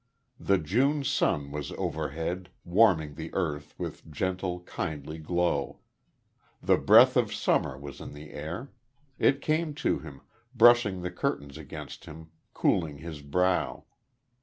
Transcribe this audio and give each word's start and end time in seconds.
The 0.39 0.57
June 0.57 1.03
sun 1.03 1.51
was 1.51 1.71
overhead, 1.73 2.49
warming 2.65 3.13
the 3.13 3.31
earth 3.35 3.75
with 3.77 4.11
gentle, 4.11 4.61
kindly 4.61 5.19
glow. 5.19 5.77
The 6.59 6.77
breath 6.77 7.15
of 7.15 7.31
summer 7.31 7.77
was 7.77 8.01
in 8.01 8.15
the 8.15 8.31
air; 8.31 8.71
it 9.19 9.41
came 9.43 9.75
to 9.75 9.99
him, 9.99 10.21
brushing 10.55 11.03
the 11.03 11.11
curtains 11.11 11.55
against 11.55 12.05
him, 12.05 12.31
cooling 12.55 12.97
his 12.97 13.21
brow. 13.21 13.83